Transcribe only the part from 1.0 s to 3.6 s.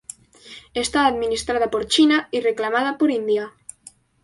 administrada por China y reclamada por India.